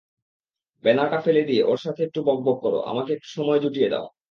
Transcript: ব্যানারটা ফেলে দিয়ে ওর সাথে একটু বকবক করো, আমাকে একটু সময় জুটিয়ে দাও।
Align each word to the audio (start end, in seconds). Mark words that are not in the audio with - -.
ব্যানারটা 0.83 1.19
ফেলে 1.25 1.41
দিয়ে 1.43 1.61
ওর 1.63 1.79
সাথে 1.85 2.01
একটু 2.03 2.19
বকবক 2.27 2.57
করো, 2.63 2.79
আমাকে 2.91 3.09
একটু 3.13 3.27
সময় 3.37 3.59
জুটিয়ে 3.59 3.89
দাও। 3.89 4.05